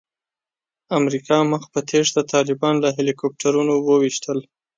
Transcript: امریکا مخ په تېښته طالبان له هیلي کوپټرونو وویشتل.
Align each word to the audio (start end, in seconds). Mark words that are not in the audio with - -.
امریکا 0.99 1.37
مخ 1.51 1.63
په 1.73 1.79
تېښته 1.89 2.21
طالبان 2.33 2.75
له 2.83 2.89
هیلي 2.95 3.13
کوپټرونو 3.19 3.73
وویشتل. 3.87 4.39